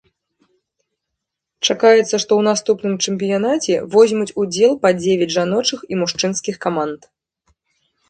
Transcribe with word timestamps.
Чакаецца, 1.67 2.05
што 2.23 2.31
ў 2.39 2.41
наступным 2.49 2.95
чэмпіянаце 3.05 3.73
возьмуць 3.99 4.29
удзел 4.47 4.71
па 4.89 4.95
дзевяць 5.03 5.33
жаночых 5.39 5.79
і 5.93 6.05
мужчынскіх 6.05 6.55
каманд. 6.69 7.01